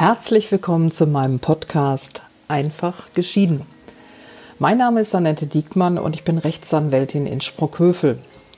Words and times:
Herzlich 0.00 0.50
willkommen 0.50 0.90
zu 0.90 1.06
meinem 1.06 1.40
Podcast 1.40 2.22
Einfach 2.48 3.12
geschieden. 3.12 3.66
Mein 4.58 4.78
Name 4.78 5.02
ist 5.02 5.14
Annette 5.14 5.44
Diekmann 5.44 5.98
und 5.98 6.16
ich 6.16 6.24
bin 6.24 6.38
Rechtsanwältin 6.38 7.26
in 7.26 7.42
Sprockhövel. 7.42 8.16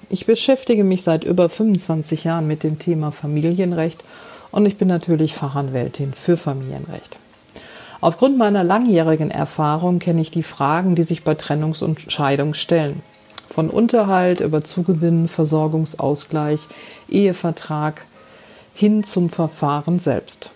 Ich 0.09 0.25
beschäftige 0.25 0.85
mich 0.85 1.03
seit 1.03 1.25
über 1.25 1.49
25 1.49 2.23
Jahren 2.23 2.47
mit 2.47 2.63
dem 2.63 2.79
Thema 2.79 3.11
Familienrecht 3.11 4.05
und 4.53 4.67
ich 4.67 4.77
bin 4.77 4.87
natürlich 4.87 5.35
Fachanwältin 5.35 6.13
für 6.13 6.37
Familienrecht. 6.37 7.17
Aufgrund 8.01 8.39
meiner 8.39 8.63
langjährigen 8.63 9.33
Erfahrung 9.33 9.99
kenne 9.99 10.21
ich 10.21 10.31
die 10.31 10.45
Fragen, 10.45 10.95
die 10.95 11.03
sich 11.03 11.25
bei 11.25 11.33
Trennungs- 11.33 11.83
und 11.83 12.13
Scheidung 12.13 12.55
stellen. 12.55 13.03
Von 13.49 13.69
Unterhalt 13.69 14.39
über 14.39 14.63
Zugewinn, 14.63 15.27
Versorgungsausgleich, 15.27 16.61
Ehevertrag 17.09 18.05
hin 18.75 19.03
zum 19.03 19.29
Verfahren 19.29 19.99
selbst. 19.99 20.53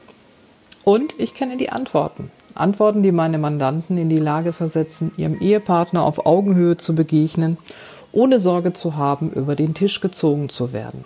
Und 0.86 1.18
ich 1.18 1.34
kenne 1.34 1.56
die 1.56 1.70
Antworten. 1.70 2.30
Antworten, 2.54 3.02
die 3.02 3.10
meine 3.10 3.38
Mandanten 3.38 3.98
in 3.98 4.08
die 4.08 4.18
Lage 4.18 4.52
versetzen, 4.52 5.10
ihrem 5.16 5.40
Ehepartner 5.40 6.04
auf 6.04 6.26
Augenhöhe 6.26 6.76
zu 6.76 6.94
begegnen, 6.94 7.58
ohne 8.12 8.38
Sorge 8.38 8.72
zu 8.72 8.96
haben, 8.96 9.32
über 9.32 9.56
den 9.56 9.74
Tisch 9.74 10.00
gezogen 10.00 10.48
zu 10.48 10.72
werden. 10.72 11.04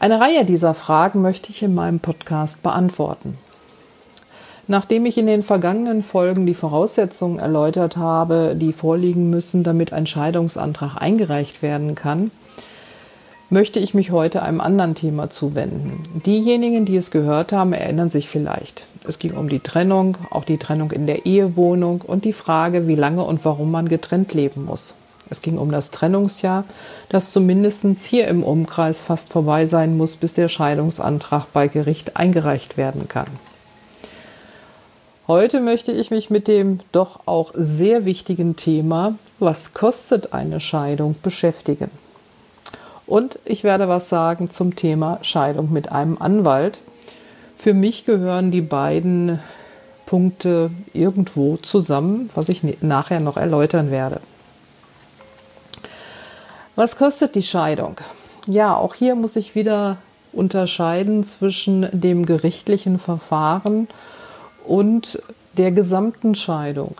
Eine 0.00 0.20
Reihe 0.20 0.46
dieser 0.46 0.72
Fragen 0.72 1.20
möchte 1.20 1.50
ich 1.50 1.62
in 1.62 1.74
meinem 1.74 2.00
Podcast 2.00 2.62
beantworten. 2.62 3.36
Nachdem 4.68 5.04
ich 5.04 5.18
in 5.18 5.26
den 5.26 5.42
vergangenen 5.42 6.02
Folgen 6.02 6.46
die 6.46 6.54
Voraussetzungen 6.54 7.38
erläutert 7.38 7.98
habe, 7.98 8.56
die 8.58 8.72
vorliegen 8.72 9.28
müssen, 9.28 9.64
damit 9.64 9.92
ein 9.92 10.06
Scheidungsantrag 10.06 10.96
eingereicht 10.96 11.60
werden 11.60 11.94
kann, 11.94 12.30
möchte 13.50 13.80
ich 13.80 13.94
mich 13.94 14.10
heute 14.10 14.42
einem 14.42 14.60
anderen 14.60 14.94
Thema 14.94 15.30
zuwenden. 15.30 16.02
Diejenigen, 16.26 16.84
die 16.84 16.96
es 16.96 17.10
gehört 17.10 17.52
haben, 17.52 17.72
erinnern 17.72 18.10
sich 18.10 18.28
vielleicht. 18.28 18.84
Es 19.06 19.18
ging 19.18 19.36
um 19.36 19.48
die 19.48 19.60
Trennung, 19.60 20.18
auch 20.30 20.44
die 20.44 20.58
Trennung 20.58 20.90
in 20.90 21.06
der 21.06 21.24
Ehewohnung 21.24 22.02
und 22.02 22.24
die 22.24 22.34
Frage, 22.34 22.86
wie 22.86 22.94
lange 22.94 23.24
und 23.24 23.44
warum 23.44 23.70
man 23.70 23.88
getrennt 23.88 24.34
leben 24.34 24.66
muss. 24.66 24.94
Es 25.30 25.42
ging 25.42 25.58
um 25.58 25.70
das 25.70 25.90
Trennungsjahr, 25.90 26.64
das 27.08 27.32
zumindest 27.32 27.86
hier 28.04 28.28
im 28.28 28.42
Umkreis 28.42 29.00
fast 29.00 29.30
vorbei 29.30 29.66
sein 29.66 29.96
muss, 29.96 30.16
bis 30.16 30.34
der 30.34 30.48
Scheidungsantrag 30.48 31.46
bei 31.52 31.68
Gericht 31.68 32.16
eingereicht 32.16 32.76
werden 32.76 33.08
kann. 33.08 33.28
Heute 35.26 35.60
möchte 35.60 35.92
ich 35.92 36.10
mich 36.10 36.30
mit 36.30 36.48
dem 36.48 36.80
doch 36.92 37.20
auch 37.26 37.52
sehr 37.54 38.06
wichtigen 38.06 38.56
Thema, 38.56 39.16
was 39.38 39.74
kostet 39.74 40.32
eine 40.32 40.60
Scheidung, 40.60 41.16
beschäftigen. 41.22 41.90
Und 43.08 43.38
ich 43.46 43.64
werde 43.64 43.88
was 43.88 44.10
sagen 44.10 44.50
zum 44.50 44.76
Thema 44.76 45.18
Scheidung 45.22 45.72
mit 45.72 45.90
einem 45.90 46.18
Anwalt. 46.20 46.78
Für 47.56 47.72
mich 47.72 48.04
gehören 48.04 48.50
die 48.50 48.60
beiden 48.60 49.40
Punkte 50.04 50.70
irgendwo 50.92 51.56
zusammen, 51.56 52.28
was 52.34 52.50
ich 52.50 52.62
nachher 52.82 53.20
noch 53.20 53.38
erläutern 53.38 53.90
werde. 53.90 54.20
Was 56.76 56.96
kostet 56.96 57.34
die 57.34 57.42
Scheidung? 57.42 57.96
Ja, 58.46 58.76
auch 58.76 58.94
hier 58.94 59.14
muss 59.14 59.36
ich 59.36 59.54
wieder 59.54 59.96
unterscheiden 60.34 61.24
zwischen 61.24 61.88
dem 61.92 62.26
gerichtlichen 62.26 62.98
Verfahren 62.98 63.88
und 64.66 65.22
der 65.56 65.72
gesamten 65.72 66.34
Scheidung. 66.34 66.94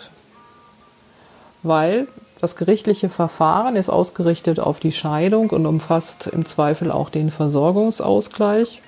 Weil 1.62 2.08
das 2.40 2.54
gerichtliche 2.54 3.08
Verfahren 3.08 3.74
ist 3.74 3.90
ausgerichtet 3.90 4.60
auf 4.60 4.78
die 4.78 4.92
Scheidung 4.92 5.50
und 5.50 5.66
umfasst 5.66 6.28
im 6.28 6.46
Zweifel 6.46 6.90
auch 6.92 7.10
den 7.10 7.30
Versorgungsausgleich. 7.30 8.80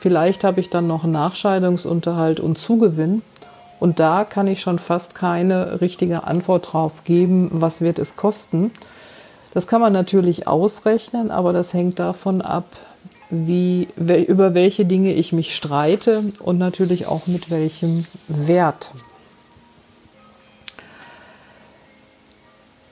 Vielleicht 0.00 0.44
habe 0.44 0.60
ich 0.60 0.70
dann 0.70 0.86
noch 0.86 1.04
Nachscheidungsunterhalt 1.04 2.40
und 2.40 2.56
Zugewinn. 2.56 3.22
Und 3.80 4.00
da 4.00 4.24
kann 4.24 4.48
ich 4.48 4.60
schon 4.60 4.78
fast 4.78 5.14
keine 5.14 5.80
richtige 5.80 6.24
Antwort 6.24 6.72
drauf 6.72 7.04
geben, 7.04 7.48
was 7.52 7.80
wird 7.80 7.98
es 7.98 8.16
kosten. 8.16 8.72
Das 9.54 9.66
kann 9.66 9.80
man 9.80 9.92
natürlich 9.92 10.46
ausrechnen, 10.46 11.30
aber 11.30 11.52
das 11.52 11.74
hängt 11.74 11.98
davon 11.98 12.42
ab, 12.42 12.66
wie, 13.30 13.88
über 13.96 14.54
welche 14.54 14.84
Dinge 14.84 15.12
ich 15.12 15.32
mich 15.32 15.54
streite 15.54 16.24
und 16.40 16.58
natürlich 16.58 17.06
auch 17.06 17.26
mit 17.26 17.50
welchem 17.50 18.06
Wert. 18.26 18.92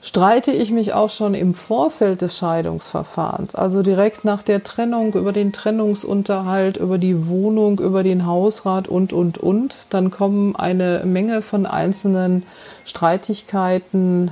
Streite 0.06 0.52
ich 0.52 0.70
mich 0.70 0.92
auch 0.92 1.10
schon 1.10 1.34
im 1.34 1.52
Vorfeld 1.52 2.22
des 2.22 2.38
Scheidungsverfahrens, 2.38 3.56
also 3.56 3.82
direkt 3.82 4.24
nach 4.24 4.44
der 4.44 4.62
Trennung, 4.62 5.14
über 5.14 5.32
den 5.32 5.52
Trennungsunterhalt, 5.52 6.76
über 6.76 6.96
die 6.96 7.26
Wohnung, 7.26 7.80
über 7.80 8.04
den 8.04 8.24
Hausrat 8.24 8.86
und, 8.86 9.12
und, 9.12 9.36
und, 9.36 9.74
dann 9.90 10.12
kommen 10.12 10.54
eine 10.54 11.02
Menge 11.04 11.42
von 11.42 11.66
einzelnen 11.66 12.44
Streitigkeiten 12.84 14.30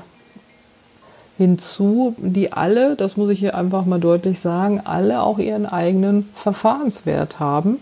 hinzu, 1.39 2.15
die 2.19 2.53
alle, 2.53 2.95
das 2.95 3.17
muss 3.17 3.31
ich 3.31 3.41
hier 3.41 3.57
einfach 3.57 3.85
mal 3.85 3.99
deutlich 3.99 4.39
sagen, 4.39 4.81
alle 4.85 5.25
auch 5.25 5.41
ihren 5.41 5.67
eigenen 5.67 6.29
Verfahrenswert 6.37 7.41
haben. 7.41 7.79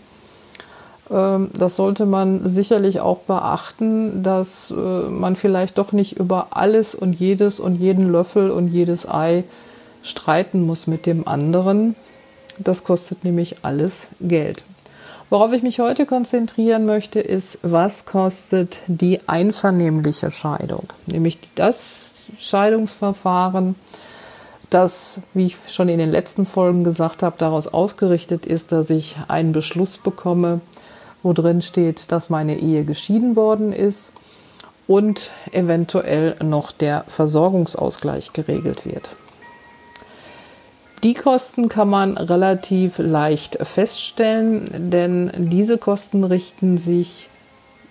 Ähm, 1.13 1.51
das 1.53 1.75
sollte 1.75 2.05
man 2.05 2.49
sicherlich 2.49 2.99
auch 2.99 3.19
beachten, 3.19 4.23
dass 4.23 4.71
äh, 4.71 4.73
man 4.75 5.35
vielleicht 5.35 5.77
doch 5.77 5.91
nicht 5.91 6.17
über 6.17 6.47
alles 6.51 6.95
und 6.95 7.13
jedes 7.13 7.59
und 7.59 7.75
jeden 7.75 8.11
Löffel 8.11 8.49
und 8.49 8.67
jedes 8.67 9.07
Ei 9.07 9.43
streiten 10.01 10.65
muss 10.65 10.87
mit 10.87 11.05
dem 11.05 11.27
anderen. 11.27 11.95
Das 12.57 12.83
kostet 12.83 13.23
nämlich 13.23 13.57
alles 13.61 14.07
Geld. 14.19 14.63
Worauf 15.29 15.53
ich 15.53 15.63
mich 15.63 15.79
heute 15.79 16.05
konzentrieren 16.05 16.85
möchte, 16.85 17.19
ist, 17.19 17.57
was 17.63 18.05
kostet 18.05 18.79
die 18.87 19.19
einvernehmliche 19.27 20.29
Scheidung? 20.29 20.87
Nämlich 21.07 21.39
das 21.55 22.27
Scheidungsverfahren, 22.39 23.75
das, 24.69 25.21
wie 25.33 25.47
ich 25.47 25.57
schon 25.69 25.89
in 25.89 25.97
den 25.97 26.11
letzten 26.11 26.45
Folgen 26.45 26.83
gesagt 26.83 27.23
habe, 27.23 27.35
daraus 27.39 27.67
aufgerichtet 27.67 28.45
ist, 28.45 28.71
dass 28.71 28.89
ich 28.89 29.15
einen 29.27 29.53
Beschluss 29.53 29.97
bekomme, 29.97 30.61
wo 31.23 31.33
drin 31.33 31.61
steht, 31.61 32.11
dass 32.11 32.29
meine 32.29 32.59
Ehe 32.59 32.83
geschieden 32.83 33.35
worden 33.35 33.73
ist 33.73 34.11
und 34.87 35.31
eventuell 35.51 36.35
noch 36.43 36.71
der 36.71 37.05
Versorgungsausgleich 37.07 38.33
geregelt 38.33 38.85
wird. 38.85 39.15
Die 41.03 41.13
Kosten 41.13 41.67
kann 41.67 41.89
man 41.89 42.17
relativ 42.17 42.97
leicht 42.97 43.57
feststellen, 43.61 44.91
denn 44.91 45.31
diese 45.51 45.77
Kosten 45.77 46.23
richten 46.23 46.77
sich 46.77 47.27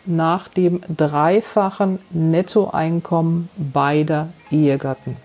nach 0.06 0.49
dem 0.49 0.81
dreifachen 0.94 1.99
Nettoeinkommen 2.10 3.50
beider 3.56 4.28
Ehegatten. 4.50 5.16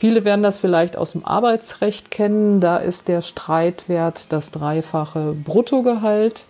Viele 0.00 0.24
werden 0.24 0.42
das 0.42 0.56
vielleicht 0.56 0.96
aus 0.96 1.12
dem 1.12 1.26
Arbeitsrecht 1.26 2.10
kennen. 2.10 2.62
Da 2.62 2.78
ist 2.78 3.06
der 3.06 3.20
Streitwert 3.20 4.32
das 4.32 4.50
dreifache 4.50 5.34
Bruttogehalt. 5.44 6.44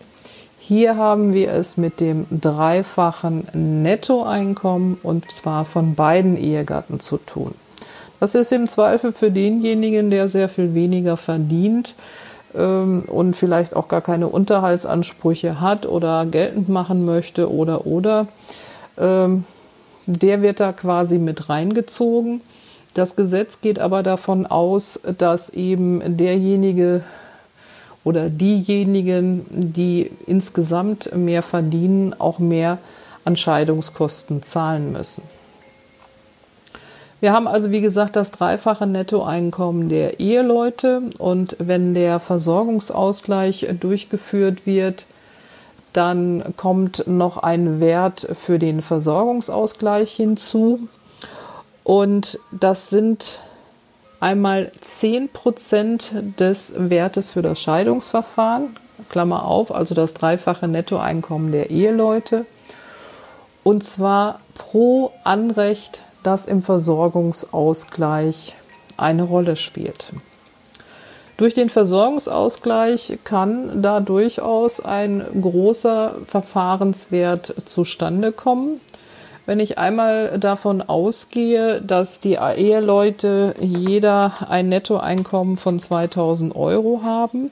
Hier 0.60 0.96
haben 0.96 1.32
wir 1.32 1.52
es 1.52 1.76
mit 1.76 1.98
dem 1.98 2.26
dreifachen 2.30 3.48
Nettoeinkommen 3.82 4.98
und 5.02 5.28
zwar 5.32 5.64
von 5.64 5.96
beiden 5.96 6.36
Ehegatten 6.36 7.00
zu 7.00 7.16
tun. 7.16 7.56
Das 8.20 8.36
ist 8.36 8.52
im 8.52 8.68
Zweifel 8.68 9.12
für 9.12 9.32
denjenigen, 9.32 10.12
der 10.12 10.28
sehr 10.28 10.48
viel 10.48 10.72
weniger 10.74 11.16
verdient, 11.16 11.96
ähm, 12.54 13.02
und 13.08 13.34
vielleicht 13.34 13.74
auch 13.74 13.88
gar 13.88 14.00
keine 14.00 14.28
Unterhaltsansprüche 14.28 15.60
hat 15.60 15.86
oder 15.86 16.24
geltend 16.24 16.68
machen 16.68 17.04
möchte 17.04 17.52
oder 17.52 17.84
oder, 17.84 18.28
ähm, 18.96 19.44
der 20.06 20.40
wird 20.40 20.60
da 20.60 20.72
quasi 20.72 21.18
mit 21.18 21.48
reingezogen. 21.48 22.42
Das 22.94 23.14
Gesetz 23.16 23.60
geht 23.60 23.78
aber 23.78 24.02
davon 24.02 24.46
aus, 24.46 25.00
dass 25.18 25.50
eben 25.50 26.16
derjenige 26.16 27.02
oder 28.02 28.30
diejenigen, 28.30 29.46
die 29.50 30.10
insgesamt 30.26 31.14
mehr 31.14 31.42
verdienen, 31.42 32.18
auch 32.18 32.38
mehr 32.38 32.78
an 33.24 33.36
Scheidungskosten 33.36 34.42
zahlen 34.42 34.92
müssen. 34.92 35.22
Wir 37.20 37.34
haben 37.34 37.46
also, 37.46 37.70
wie 37.70 37.82
gesagt, 37.82 38.16
das 38.16 38.30
dreifache 38.30 38.86
Nettoeinkommen 38.86 39.90
der 39.90 40.20
Eheleute 40.20 41.02
und 41.18 41.54
wenn 41.58 41.92
der 41.92 42.18
Versorgungsausgleich 42.18 43.68
durchgeführt 43.78 44.64
wird, 44.64 45.04
dann 45.92 46.54
kommt 46.56 47.06
noch 47.06 47.36
ein 47.36 47.78
Wert 47.78 48.26
für 48.38 48.58
den 48.58 48.80
Versorgungsausgleich 48.80 50.12
hinzu. 50.12 50.88
Und 51.90 52.38
das 52.52 52.88
sind 52.88 53.40
einmal 54.20 54.70
10 54.80 55.28
Prozent 55.30 56.12
des 56.38 56.72
Wertes 56.76 57.30
für 57.30 57.42
das 57.42 57.60
Scheidungsverfahren, 57.60 58.76
Klammer 59.08 59.44
auf, 59.44 59.74
also 59.74 59.96
das 59.96 60.14
dreifache 60.14 60.68
Nettoeinkommen 60.68 61.50
der 61.50 61.70
Eheleute. 61.70 62.46
Und 63.64 63.82
zwar 63.82 64.38
pro 64.54 65.10
Anrecht 65.24 66.02
das 66.22 66.46
im 66.46 66.62
Versorgungsausgleich 66.62 68.54
eine 68.96 69.24
Rolle 69.24 69.56
spielt. 69.56 70.12
Durch 71.38 71.54
den 71.54 71.70
Versorgungsausgleich 71.70 73.18
kann 73.24 73.82
da 73.82 73.98
durchaus 73.98 74.78
ein 74.78 75.24
großer 75.40 76.18
Verfahrenswert 76.24 77.52
zustande 77.64 78.30
kommen. 78.30 78.80
Wenn 79.46 79.60
ich 79.60 79.78
einmal 79.78 80.38
davon 80.38 80.82
ausgehe, 80.82 81.80
dass 81.80 82.20
die 82.20 82.34
Eheleute 82.34 83.54
jeder 83.58 84.34
ein 84.48 84.68
Nettoeinkommen 84.68 85.56
von 85.56 85.80
2000 85.80 86.54
Euro 86.54 87.02
haben, 87.04 87.50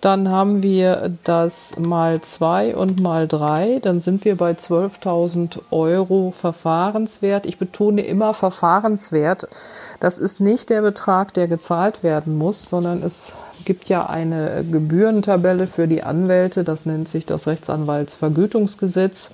dann 0.00 0.28
haben 0.28 0.62
wir 0.62 1.12
das 1.24 1.74
mal 1.76 2.20
zwei 2.20 2.76
und 2.76 3.00
mal 3.00 3.26
drei. 3.26 3.80
Dann 3.82 4.00
sind 4.00 4.24
wir 4.24 4.36
bei 4.36 4.52
12.000 4.52 5.58
Euro 5.72 6.32
Verfahrenswert. 6.36 7.46
Ich 7.46 7.58
betone 7.58 8.02
immer 8.02 8.32
Verfahrenswert. 8.32 9.48
Das 9.98 10.18
ist 10.18 10.38
nicht 10.38 10.70
der 10.70 10.82
Betrag, 10.82 11.34
der 11.34 11.48
gezahlt 11.48 12.04
werden 12.04 12.38
muss, 12.38 12.70
sondern 12.70 13.02
es 13.02 13.32
gibt 13.64 13.88
ja 13.88 14.06
eine 14.06 14.64
Gebührentabelle 14.70 15.66
für 15.66 15.88
die 15.88 16.04
Anwälte. 16.04 16.62
Das 16.62 16.86
nennt 16.86 17.08
sich 17.08 17.26
das 17.26 17.48
Rechtsanwaltsvergütungsgesetz. 17.48 19.30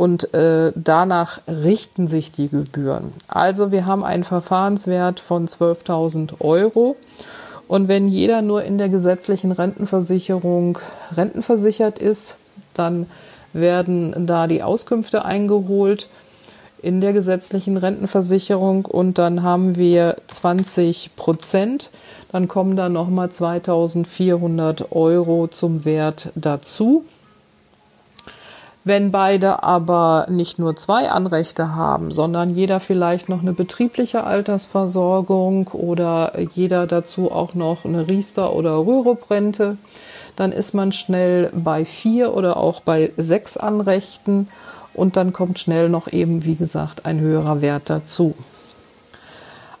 Und 0.00 0.32
äh, 0.32 0.72
danach 0.74 1.42
richten 1.46 2.08
sich 2.08 2.32
die 2.32 2.48
Gebühren. 2.48 3.12
Also 3.28 3.70
wir 3.70 3.84
haben 3.84 4.02
einen 4.02 4.24
Verfahrenswert 4.24 5.20
von 5.20 5.46
12.000 5.46 6.40
Euro. 6.40 6.96
Und 7.68 7.86
wenn 7.86 8.06
jeder 8.06 8.40
nur 8.40 8.64
in 8.64 8.78
der 8.78 8.88
gesetzlichen 8.88 9.52
Rentenversicherung 9.52 10.78
rentenversichert 11.14 11.98
ist, 11.98 12.36
dann 12.72 13.08
werden 13.52 14.26
da 14.26 14.46
die 14.46 14.62
Auskünfte 14.62 15.26
eingeholt 15.26 16.08
in 16.80 17.02
der 17.02 17.12
gesetzlichen 17.12 17.76
Rentenversicherung 17.76 18.86
und 18.86 19.18
dann 19.18 19.42
haben 19.42 19.76
wir 19.76 20.16
20 20.28 21.14
Prozent. 21.14 21.90
Dann 22.32 22.48
kommen 22.48 22.74
da 22.74 22.88
nochmal 22.88 23.28
2400 23.28 24.92
Euro 24.92 25.46
zum 25.48 25.84
Wert 25.84 26.30
dazu. 26.36 27.04
Wenn 28.82 29.10
beide 29.10 29.62
aber 29.62 30.26
nicht 30.30 30.58
nur 30.58 30.74
zwei 30.74 31.10
Anrechte 31.10 31.74
haben, 31.74 32.12
sondern 32.12 32.54
jeder 32.54 32.80
vielleicht 32.80 33.28
noch 33.28 33.42
eine 33.42 33.52
betriebliche 33.52 34.24
Altersversorgung 34.24 35.68
oder 35.68 36.32
jeder 36.54 36.86
dazu 36.86 37.30
auch 37.30 37.54
noch 37.54 37.84
eine 37.84 38.08
Riester- 38.08 38.54
oder 38.54 38.78
Rürup-Rente, 38.78 39.76
dann 40.36 40.52
ist 40.52 40.72
man 40.72 40.92
schnell 40.92 41.50
bei 41.54 41.84
vier 41.84 42.34
oder 42.34 42.56
auch 42.56 42.80
bei 42.80 43.12
sechs 43.18 43.58
Anrechten 43.58 44.48
und 44.94 45.16
dann 45.16 45.34
kommt 45.34 45.58
schnell 45.58 45.90
noch 45.90 46.10
eben, 46.10 46.44
wie 46.46 46.54
gesagt, 46.54 47.04
ein 47.04 47.20
höherer 47.20 47.60
Wert 47.60 47.90
dazu. 47.90 48.34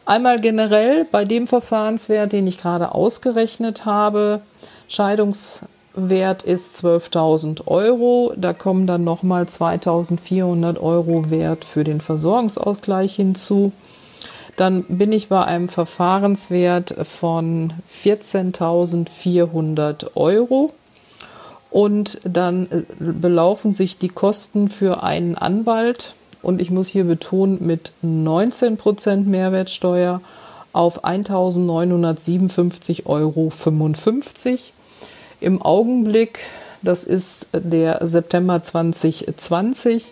Einmal 0.04 0.40
generell 0.40 1.06
bei 1.10 1.24
dem 1.24 1.46
Verfahrenswert, 1.46 2.32
den 2.32 2.46
ich 2.46 2.58
gerade 2.58 2.94
ausgerechnet 2.94 3.86
habe, 3.86 4.42
Scheidungs 4.88 5.62
Wert 5.94 6.42
ist 6.42 6.84
12.000 6.84 7.66
Euro. 7.66 8.34
Da 8.36 8.52
kommen 8.52 8.86
dann 8.86 9.04
nochmal 9.04 9.44
2.400 9.44 10.78
Euro 10.80 11.30
Wert 11.30 11.64
für 11.64 11.84
den 11.84 12.00
Versorgungsausgleich 12.00 13.14
hinzu. 13.16 13.72
Dann 14.56 14.82
bin 14.84 15.12
ich 15.12 15.28
bei 15.28 15.44
einem 15.44 15.68
Verfahrenswert 15.68 16.96
von 17.06 17.74
14.400 17.90 20.16
Euro. 20.16 20.72
Und 21.70 22.20
dann 22.24 22.66
äh, 22.70 22.82
belaufen 22.98 23.72
sich 23.72 23.98
die 23.98 24.08
Kosten 24.08 24.68
für 24.68 25.04
einen 25.04 25.36
Anwalt, 25.36 26.14
und 26.42 26.60
ich 26.60 26.70
muss 26.70 26.88
hier 26.88 27.04
betonen, 27.04 27.58
mit 27.60 27.92
19% 28.04 29.24
Mehrwertsteuer 29.24 30.20
auf 30.72 31.04
1.957,55 31.04 33.06
Euro 33.06 33.50
im 35.40 35.62
Augenblick, 35.62 36.40
das 36.82 37.04
ist 37.04 37.46
der 37.52 38.06
September 38.06 38.62
2020, 38.62 40.04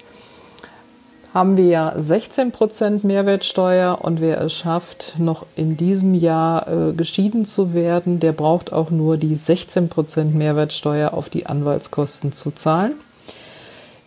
haben 1.35 1.57
wir 1.57 1.67
ja 1.67 1.95
16 1.97 2.53
Prozent 2.53 3.05
Mehrwertsteuer 3.05 3.99
und 4.03 4.21
wer 4.21 4.41
es 4.41 4.55
schafft, 4.55 5.17
noch 5.19 5.45
in 5.57 5.77
diesem 5.77 6.15
Jahr 6.15 6.67
äh, 6.69 6.93
geschieden 6.95 7.45
zu 7.45 7.75
werden, 7.75 8.19
der 8.19 8.33
braucht 8.33 8.73
auch 8.73 8.91
nur 8.91 9.19
die 9.19 9.35
16 9.35 9.89
Prozent 9.89 10.35
Mehrwertsteuer 10.35 11.13
auf 11.13 11.29
die 11.29 11.47
Anwaltskosten 11.47 12.33
zu 12.33 12.51
zahlen. 12.51 12.95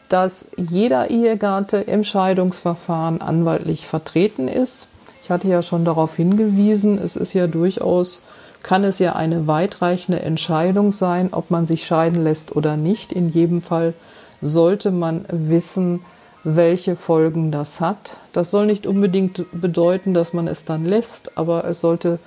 dass 0.09 0.47
jeder 0.57 1.09
Ehegatte 1.09 1.77
im 1.77 2.03
Scheidungsverfahren 2.03 3.21
anwaltlich 3.21 3.87
vertreten 3.87 4.47
ist. 4.47 4.87
Ich 5.23 5.29
hatte 5.29 5.47
ja 5.47 5.63
schon 5.63 5.85
darauf 5.85 6.15
hingewiesen, 6.15 6.97
es 6.97 7.15
ist 7.15 7.33
ja 7.33 7.47
durchaus, 7.47 8.21
kann 8.61 8.83
es 8.83 8.99
ja 8.99 9.13
eine 9.15 9.47
weitreichende 9.47 10.21
Entscheidung 10.21 10.91
sein, 10.91 11.29
ob 11.31 11.49
man 11.49 11.65
sich 11.65 11.85
scheiden 11.85 12.23
lässt 12.23 12.55
oder 12.55 12.77
nicht. 12.77 13.11
In 13.11 13.29
jedem 13.29 13.61
Fall 13.61 13.93
sollte 14.41 14.91
man 14.91 15.25
wissen, 15.29 16.01
welche 16.43 16.95
Folgen 16.95 17.51
das 17.51 17.79
hat. 17.79 18.17
Das 18.33 18.51
soll 18.51 18.65
nicht 18.65 18.85
unbedingt 18.85 19.45
bedeuten, 19.51 20.13
dass 20.13 20.33
man 20.33 20.47
es 20.47 20.65
dann 20.65 20.85
lässt, 20.85 21.37
aber 21.37 21.65
es 21.65 21.81
sollte 21.81 22.19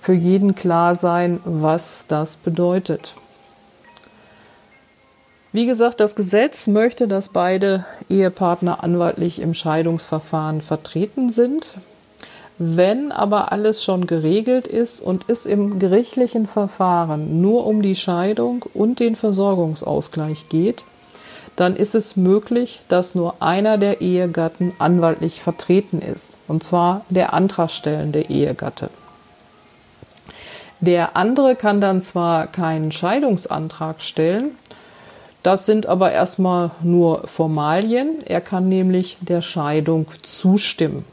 für 0.00 0.12
jeden 0.12 0.54
klar 0.54 0.96
sein, 0.96 1.40
was 1.44 2.06
das 2.08 2.36
bedeutet. 2.36 3.14
Wie 5.52 5.66
gesagt, 5.66 6.00
das 6.00 6.16
Gesetz 6.16 6.66
möchte, 6.66 7.06
dass 7.06 7.28
beide 7.28 7.84
Ehepartner 8.08 8.82
anwaltlich 8.82 9.40
im 9.40 9.54
Scheidungsverfahren 9.54 10.60
vertreten 10.60 11.30
sind. 11.30 11.70
Wenn 12.58 13.12
aber 13.12 13.52
alles 13.52 13.84
schon 13.84 14.06
geregelt 14.06 14.66
ist 14.66 15.00
und 15.00 15.26
es 15.28 15.46
im 15.46 15.78
gerichtlichen 15.78 16.46
Verfahren 16.46 17.40
nur 17.40 17.66
um 17.66 17.82
die 17.82 17.94
Scheidung 17.94 18.64
und 18.74 18.98
den 18.98 19.14
Versorgungsausgleich 19.14 20.48
geht, 20.48 20.84
dann 21.56 21.76
ist 21.76 21.94
es 21.94 22.16
möglich, 22.16 22.80
dass 22.88 23.14
nur 23.14 23.40
einer 23.40 23.78
der 23.78 24.00
Ehegatten 24.00 24.72
anwaltlich 24.78 25.40
vertreten 25.40 26.00
ist, 26.00 26.32
und 26.48 26.64
zwar 26.64 27.04
der 27.10 27.32
antragstellende 27.32 28.22
Ehegatte. 28.22 28.90
Der 30.80 31.16
andere 31.16 31.54
kann 31.56 31.80
dann 31.80 32.02
zwar 32.02 32.46
keinen 32.46 32.92
Scheidungsantrag 32.92 34.02
stellen, 34.02 34.56
das 35.42 35.66
sind 35.66 35.86
aber 35.86 36.10
erstmal 36.10 36.70
nur 36.82 37.26
Formalien, 37.26 38.16
er 38.24 38.40
kann 38.40 38.68
nämlich 38.68 39.18
der 39.20 39.42
Scheidung 39.42 40.06
zustimmen. 40.22 41.04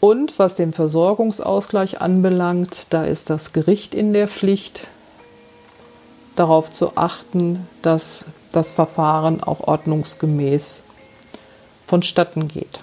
Und 0.00 0.38
was 0.38 0.54
den 0.54 0.72
Versorgungsausgleich 0.72 2.00
anbelangt, 2.00 2.88
da 2.90 3.04
ist 3.04 3.30
das 3.30 3.52
Gericht 3.52 3.94
in 3.94 4.12
der 4.12 4.28
Pflicht, 4.28 4.86
darauf 6.36 6.70
zu 6.70 6.96
achten, 6.96 7.66
dass 7.82 8.26
das 8.52 8.72
Verfahren 8.72 9.42
auch 9.42 9.60
ordnungsgemäß 9.60 10.80
vonstatten 11.86 12.48
geht. 12.48 12.80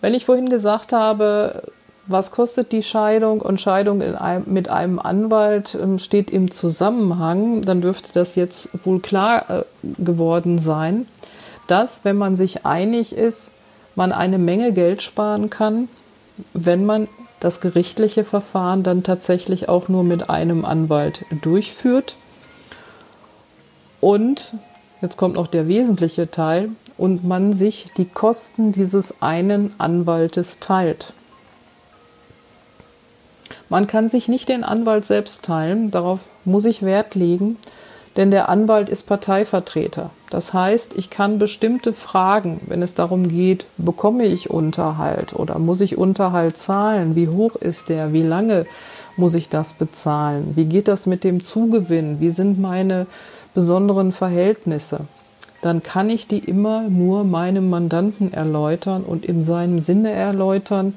Wenn 0.00 0.14
ich 0.14 0.24
vorhin 0.24 0.48
gesagt 0.48 0.92
habe, 0.92 1.62
was 2.06 2.30
kostet 2.30 2.72
die 2.72 2.82
Scheidung 2.82 3.40
und 3.40 3.60
Scheidung 3.60 4.00
einem, 4.02 4.44
mit 4.46 4.68
einem 4.68 4.98
Anwalt 4.98 5.76
ähm, 5.80 5.98
steht 5.98 6.30
im 6.30 6.50
Zusammenhang, 6.50 7.62
dann 7.62 7.82
dürfte 7.82 8.10
das 8.14 8.34
jetzt 8.34 8.70
wohl 8.84 9.00
klar 9.00 9.50
äh, 9.50 9.62
geworden 9.98 10.58
sein, 10.58 11.06
dass, 11.66 12.04
wenn 12.04 12.16
man 12.16 12.36
sich 12.36 12.64
einig 12.64 13.14
ist, 13.14 13.50
man 13.94 14.12
eine 14.12 14.38
Menge 14.38 14.72
Geld 14.72 15.02
sparen 15.02 15.50
kann, 15.50 15.88
wenn 16.54 16.86
man 16.86 17.08
das 17.40 17.60
gerichtliche 17.60 18.24
Verfahren 18.24 18.82
dann 18.82 19.02
tatsächlich 19.02 19.68
auch 19.68 19.88
nur 19.88 20.04
mit 20.04 20.28
einem 20.30 20.64
Anwalt 20.64 21.24
durchführt. 21.42 22.16
Und, 24.00 24.52
jetzt 25.00 25.16
kommt 25.16 25.34
noch 25.34 25.46
der 25.46 25.68
wesentliche 25.68 26.30
Teil, 26.30 26.70
und 26.96 27.24
man 27.24 27.52
sich 27.52 27.90
die 27.96 28.06
Kosten 28.06 28.72
dieses 28.72 29.22
einen 29.22 29.72
Anwaltes 29.78 30.58
teilt. 30.58 31.14
Man 33.68 33.86
kann 33.86 34.08
sich 34.08 34.28
nicht 34.28 34.48
den 34.48 34.64
Anwalt 34.64 35.04
selbst 35.04 35.44
teilen, 35.44 35.90
darauf 35.90 36.20
muss 36.44 36.64
ich 36.64 36.82
Wert 36.82 37.14
legen, 37.14 37.56
denn 38.18 38.32
der 38.32 38.48
Anwalt 38.48 38.88
ist 38.88 39.06
Parteivertreter. 39.06 40.10
Das 40.28 40.52
heißt, 40.52 40.94
ich 40.96 41.08
kann 41.08 41.38
bestimmte 41.38 41.92
Fragen, 41.92 42.60
wenn 42.66 42.82
es 42.82 42.94
darum 42.94 43.28
geht, 43.28 43.64
bekomme 43.78 44.24
ich 44.24 44.50
Unterhalt 44.50 45.34
oder 45.34 45.60
muss 45.60 45.80
ich 45.80 45.96
Unterhalt 45.96 46.58
zahlen, 46.58 47.14
wie 47.14 47.28
hoch 47.28 47.54
ist 47.54 47.88
der, 47.88 48.12
wie 48.12 48.24
lange 48.24 48.66
muss 49.16 49.36
ich 49.36 49.48
das 49.48 49.72
bezahlen, 49.72 50.52
wie 50.56 50.64
geht 50.64 50.88
das 50.88 51.06
mit 51.06 51.22
dem 51.22 51.44
Zugewinn, 51.44 52.18
wie 52.18 52.30
sind 52.30 52.60
meine 52.60 53.06
besonderen 53.54 54.10
Verhältnisse, 54.10 55.00
dann 55.62 55.82
kann 55.84 56.10
ich 56.10 56.26
die 56.26 56.38
immer 56.38 56.82
nur 56.82 57.22
meinem 57.22 57.70
Mandanten 57.70 58.32
erläutern 58.32 59.04
und 59.04 59.24
in 59.24 59.44
seinem 59.44 59.78
Sinne 59.78 60.10
erläutern 60.10 60.94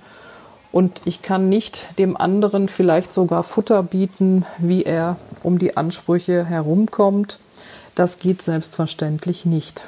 und 0.72 1.01
ich 1.06 1.22
kann 1.22 1.50
nicht 1.50 1.88
dem 1.98 2.16
anderen 2.16 2.70
vielleicht 2.70 3.13
sogar 3.13 3.44
Futter 3.44 3.84
bieten, 3.84 4.46
wie 4.58 4.84
er 4.84 5.18
um 5.44 5.58
die 5.58 5.75
Ansprüche 5.78 6.46
herumkommt. 6.46 7.40
Das 7.96 8.20
geht 8.20 8.42
selbstverständlich 8.42 9.46
nicht. 9.46 9.84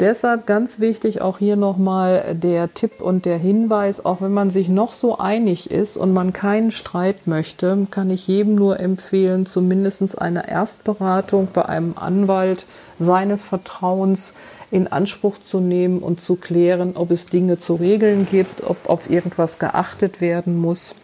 Deshalb 0.00 0.46
ganz 0.46 0.80
wichtig 0.80 1.20
auch 1.20 1.36
hier 1.36 1.56
nochmal 1.56 2.34
der 2.34 2.72
Tipp 2.72 3.02
und 3.02 3.26
der 3.26 3.36
Hinweis, 3.36 4.02
auch 4.02 4.22
wenn 4.22 4.32
man 4.32 4.48
sich 4.48 4.70
noch 4.70 4.94
so 4.94 5.18
einig 5.18 5.70
ist 5.70 5.98
und 5.98 6.14
man 6.14 6.32
keinen 6.32 6.70
Streit 6.70 7.26
möchte, 7.26 7.86
kann 7.90 8.08
ich 8.08 8.26
jedem 8.26 8.54
nur 8.54 8.80
empfehlen, 8.80 9.44
zumindest 9.44 10.18
eine 10.18 10.48
Erstberatung 10.48 11.48
bei 11.52 11.66
einem 11.66 11.92
Anwalt 11.96 12.64
seines 12.98 13.42
Vertrauens 13.42 14.32
in 14.70 14.86
Anspruch 14.88 15.38
zu 15.38 15.60
nehmen 15.60 15.98
und 15.98 16.20
zu 16.20 16.36
klären, 16.36 16.96
ob 16.96 17.10
es 17.10 17.26
Dinge 17.26 17.58
zu 17.58 17.74
regeln 17.74 18.26
gibt, 18.30 18.62
ob 18.62 18.88
auf 18.88 19.10
irgendwas 19.10 19.58
geachtet 19.58 20.20
werden 20.20 20.56
muss. 20.56 20.94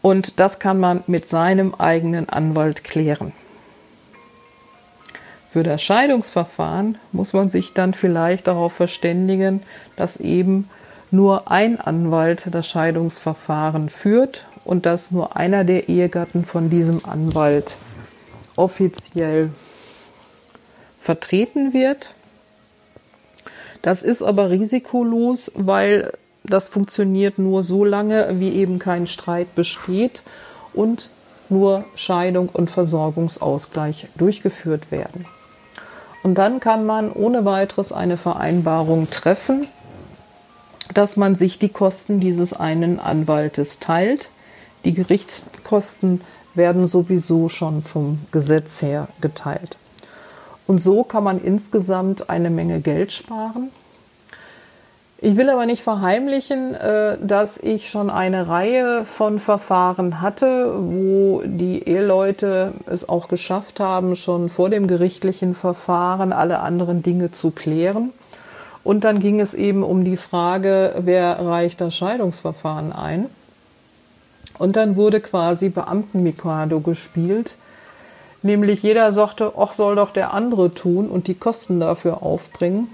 Und 0.00 0.38
das 0.40 0.58
kann 0.58 0.78
man 0.78 1.02
mit 1.06 1.28
seinem 1.28 1.74
eigenen 1.74 2.28
Anwalt 2.28 2.84
klären. 2.84 3.32
Für 5.50 5.62
das 5.62 5.82
Scheidungsverfahren 5.82 6.98
muss 7.12 7.32
man 7.32 7.50
sich 7.50 7.72
dann 7.72 7.94
vielleicht 7.94 8.46
darauf 8.46 8.72
verständigen, 8.72 9.62
dass 9.96 10.18
eben 10.18 10.68
nur 11.10 11.50
ein 11.50 11.80
Anwalt 11.80 12.46
das 12.50 12.68
Scheidungsverfahren 12.68 13.88
führt 13.88 14.44
und 14.64 14.86
dass 14.86 15.10
nur 15.10 15.36
einer 15.36 15.64
der 15.64 15.88
Ehegatten 15.88 16.44
von 16.44 16.68
diesem 16.68 17.04
Anwalt 17.04 17.76
offiziell 18.56 19.50
vertreten 21.06 21.72
wird. 21.72 22.14
Das 23.80 24.02
ist 24.02 24.22
aber 24.22 24.50
risikolos, 24.50 25.52
weil 25.54 26.12
das 26.42 26.68
funktioniert 26.68 27.38
nur 27.38 27.62
so 27.62 27.84
lange, 27.84 28.40
wie 28.40 28.50
eben 28.50 28.80
kein 28.80 29.06
Streit 29.06 29.54
besteht 29.54 30.22
und 30.74 31.08
nur 31.48 31.84
Scheidung 31.94 32.48
und 32.48 32.72
Versorgungsausgleich 32.72 34.08
durchgeführt 34.16 34.90
werden. 34.90 35.26
Und 36.24 36.34
dann 36.34 36.58
kann 36.58 36.84
man 36.84 37.12
ohne 37.12 37.44
weiteres 37.44 37.92
eine 37.92 38.16
Vereinbarung 38.16 39.08
treffen, 39.08 39.68
dass 40.92 41.16
man 41.16 41.36
sich 41.36 41.60
die 41.60 41.68
Kosten 41.68 42.18
dieses 42.18 42.52
einen 42.52 42.98
Anwaltes 42.98 43.78
teilt. 43.78 44.30
Die 44.84 44.92
Gerichtskosten 44.92 46.20
werden 46.54 46.88
sowieso 46.88 47.48
schon 47.48 47.82
vom 47.82 48.18
Gesetz 48.32 48.82
her 48.82 49.06
geteilt. 49.20 49.76
Und 50.66 50.78
so 50.82 51.04
kann 51.04 51.24
man 51.24 51.40
insgesamt 51.42 52.28
eine 52.28 52.50
Menge 52.50 52.80
Geld 52.80 53.12
sparen. 53.12 53.70
Ich 55.18 55.36
will 55.36 55.48
aber 55.48 55.64
nicht 55.64 55.82
verheimlichen, 55.82 56.74
äh, 56.74 57.16
dass 57.22 57.56
ich 57.56 57.88
schon 57.88 58.10
eine 58.10 58.48
Reihe 58.48 59.06
von 59.06 59.38
Verfahren 59.38 60.20
hatte, 60.20 60.74
wo 60.78 61.42
die 61.44 61.88
Eheleute 61.88 62.72
es 62.86 63.08
auch 63.08 63.28
geschafft 63.28 63.80
haben, 63.80 64.14
schon 64.14 64.50
vor 64.50 64.68
dem 64.68 64.86
gerichtlichen 64.86 65.54
Verfahren 65.54 66.34
alle 66.34 66.60
anderen 66.60 67.02
Dinge 67.02 67.30
zu 67.30 67.50
klären. 67.50 68.10
Und 68.84 69.04
dann 69.04 69.18
ging 69.18 69.40
es 69.40 69.54
eben 69.54 69.82
um 69.82 70.04
die 70.04 70.18
Frage, 70.18 70.96
wer 70.98 71.44
reicht 71.44 71.80
das 71.80 71.94
Scheidungsverfahren 71.94 72.92
ein? 72.92 73.26
Und 74.58 74.76
dann 74.76 74.96
wurde 74.96 75.20
quasi 75.20 75.70
Beamtenmikado 75.70 76.80
gespielt. 76.80 77.56
Nämlich 78.46 78.84
jeder 78.84 79.10
sagte, 79.10 79.54
ach 79.58 79.72
soll 79.72 79.96
doch 79.96 80.12
der 80.12 80.32
andere 80.32 80.72
tun 80.72 81.08
und 81.08 81.26
die 81.26 81.34
Kosten 81.34 81.80
dafür 81.80 82.22
aufbringen. 82.22 82.86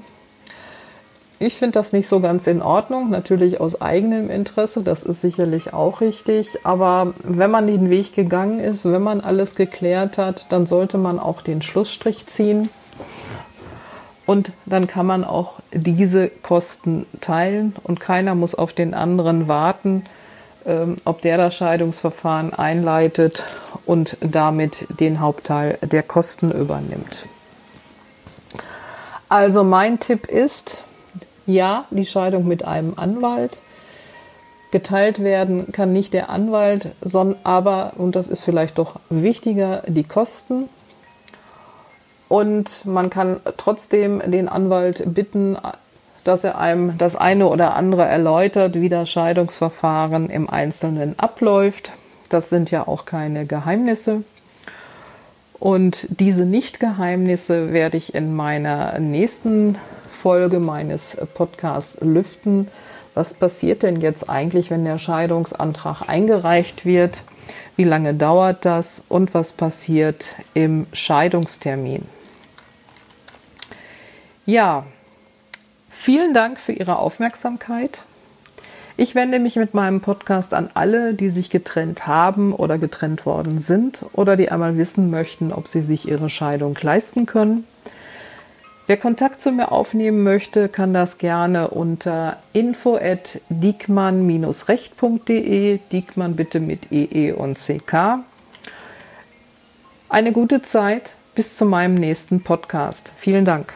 Ich 1.38 1.56
finde 1.56 1.72
das 1.72 1.92
nicht 1.92 2.08
so 2.08 2.20
ganz 2.20 2.46
in 2.46 2.62
Ordnung, 2.62 3.10
natürlich 3.10 3.60
aus 3.60 3.82
eigenem 3.82 4.30
Interesse, 4.30 4.82
das 4.82 5.02
ist 5.02 5.20
sicherlich 5.20 5.74
auch 5.74 6.00
richtig, 6.00 6.64
aber 6.64 7.12
wenn 7.22 7.50
man 7.50 7.66
den 7.66 7.90
Weg 7.90 8.14
gegangen 8.14 8.60
ist, 8.60 8.86
wenn 8.86 9.02
man 9.02 9.20
alles 9.20 9.54
geklärt 9.54 10.16
hat, 10.16 10.46
dann 10.50 10.64
sollte 10.64 10.96
man 10.96 11.18
auch 11.18 11.42
den 11.42 11.60
Schlussstrich 11.60 12.26
ziehen. 12.26 12.70
Und 14.24 14.52
dann 14.64 14.86
kann 14.86 15.04
man 15.04 15.22
auch 15.22 15.58
diese 15.74 16.28
Kosten 16.28 17.04
teilen 17.20 17.76
und 17.82 18.00
keiner 18.00 18.34
muss 18.34 18.54
auf 18.54 18.72
den 18.72 18.94
anderen 18.94 19.48
warten, 19.48 20.06
ob 21.04 21.22
der 21.22 21.36
das 21.36 21.54
Scheidungsverfahren 21.54 22.54
einleitet 22.54 23.42
und 23.86 24.16
damit 24.20 24.86
den 25.00 25.20
Hauptteil 25.20 25.78
der 25.82 26.02
Kosten 26.02 26.50
übernimmt. 26.50 27.26
Also 29.28 29.64
mein 29.64 29.98
Tipp 29.98 30.26
ist, 30.26 30.78
ja, 31.46 31.86
die 31.90 32.06
Scheidung 32.06 32.46
mit 32.46 32.64
einem 32.64 32.94
Anwalt. 32.96 33.58
Geteilt 34.70 35.22
werden 35.22 35.72
kann 35.72 35.92
nicht 35.92 36.12
der 36.12 36.30
Anwalt, 36.30 36.90
sondern 37.00 37.38
aber, 37.42 37.92
und 37.96 38.16
das 38.16 38.28
ist 38.28 38.42
vielleicht 38.42 38.78
doch 38.78 38.96
wichtiger, 39.10 39.82
die 39.86 40.04
Kosten. 40.04 40.68
Und 42.28 42.86
man 42.86 43.10
kann 43.10 43.40
trotzdem 43.58 44.22
den 44.24 44.48
Anwalt 44.48 45.02
bitten, 45.14 45.58
dass 46.24 46.44
er 46.44 46.58
einem 46.58 46.98
das 46.98 47.16
eine 47.16 47.46
oder 47.48 47.74
andere 47.74 48.04
erläutert, 48.04 48.80
wie 48.80 48.88
das 48.88 49.10
Scheidungsverfahren 49.10 50.30
im 50.30 50.48
Einzelnen 50.48 51.18
abläuft. 51.18 51.90
Das 52.28 52.48
sind 52.48 52.70
ja 52.70 52.86
auch 52.86 53.04
keine 53.04 53.46
Geheimnisse. 53.46 54.24
Und 55.58 56.06
diese 56.08 56.44
Nicht-Geheimnisse 56.44 57.72
werde 57.72 57.96
ich 57.96 58.14
in 58.14 58.34
meiner 58.34 58.98
nächsten 58.98 59.78
Folge 60.10 60.58
meines 60.58 61.16
Podcasts 61.34 61.98
lüften. 62.00 62.68
Was 63.14 63.34
passiert 63.34 63.82
denn 63.82 64.00
jetzt 64.00 64.30
eigentlich, 64.30 64.70
wenn 64.70 64.84
der 64.84 64.98
Scheidungsantrag 64.98 66.08
eingereicht 66.08 66.84
wird? 66.84 67.22
Wie 67.76 67.84
lange 67.84 68.14
dauert 68.14 68.64
das? 68.64 69.02
Und 69.08 69.34
was 69.34 69.52
passiert 69.52 70.34
im 70.54 70.86
Scheidungstermin? 70.92 72.06
Ja, 74.46 74.84
vielen 75.92 76.34
Dank 76.34 76.58
für 76.58 76.72
Ihre 76.72 76.98
Aufmerksamkeit. 76.98 78.00
Ich 78.96 79.14
wende 79.14 79.38
mich 79.38 79.56
mit 79.56 79.74
meinem 79.74 80.00
Podcast 80.00 80.52
an 80.52 80.70
alle, 80.74 81.14
die 81.14 81.30
sich 81.30 81.48
getrennt 81.50 82.06
haben 82.06 82.52
oder 82.52 82.76
getrennt 82.78 83.24
worden 83.24 83.58
sind 83.58 84.04
oder 84.12 84.36
die 84.36 84.50
einmal 84.50 84.76
wissen 84.76 85.10
möchten, 85.10 85.50
ob 85.52 85.66
sie 85.66 85.80
sich 85.82 86.06
ihre 86.08 86.28
Scheidung 86.28 86.76
leisten 86.80 87.24
können. 87.26 87.64
Wer 88.86 88.98
Kontakt 88.98 89.40
zu 89.40 89.50
mir 89.52 89.72
aufnehmen 89.72 90.22
möchte, 90.22 90.68
kann 90.68 90.92
das 90.92 91.16
gerne 91.16 91.68
unter 91.68 92.36
info 92.52 92.96
at 92.96 93.40
diekmann-recht.de, 93.48 95.78
Diekmann 95.90 96.36
bitte 96.36 96.60
mit 96.60 96.92
EE 96.92 97.32
und 97.32 97.58
CK. 97.58 98.18
Eine 100.08 100.32
gute 100.32 100.62
Zeit, 100.62 101.14
bis 101.34 101.56
zu 101.56 101.64
meinem 101.64 101.94
nächsten 101.94 102.42
Podcast. 102.42 103.10
Vielen 103.18 103.46
Dank. 103.46 103.72